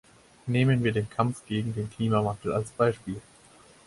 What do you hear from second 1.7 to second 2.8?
den Klimawandel als